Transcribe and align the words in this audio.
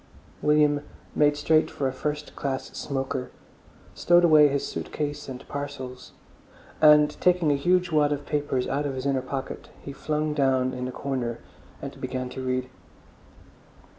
William 0.41 0.81
made 1.13 1.37
straight 1.37 1.69
for 1.69 1.87
a 1.87 1.93
first 1.93 2.35
class 2.35 2.75
smoker, 2.75 3.29
stowed 3.93 4.23
away 4.23 4.47
his 4.47 4.65
suit 4.67 4.91
case 4.91 5.29
and 5.29 5.47
parcels, 5.47 6.13
and 6.81 7.11
taking 7.21 7.51
a 7.51 7.55
huge 7.55 7.91
wad 7.91 8.11
of 8.11 8.25
papers 8.25 8.65
out 8.67 8.87
of 8.87 8.95
his 8.95 9.05
inner 9.05 9.21
pocket, 9.21 9.69
he 9.83 9.93
flung 9.93 10.33
down 10.33 10.73
in 10.73 10.85
the 10.85 10.91
corner 10.91 11.37
and 11.83 12.01
began 12.01 12.29
to 12.29 12.41
read. 12.43 12.67